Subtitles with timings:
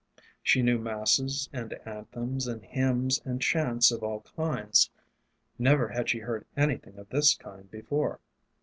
[0.41, 4.89] She knew masses and anthems and hymns and chants of all kinds;
[5.59, 8.19] never had she heard anything of this kind before.